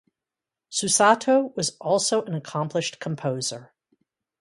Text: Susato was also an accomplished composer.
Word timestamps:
Susato 0.71 1.55
was 1.55 1.77
also 1.79 2.23
an 2.23 2.33
accomplished 2.33 2.99
composer. 2.99 3.71